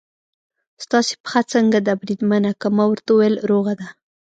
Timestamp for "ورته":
2.89-3.09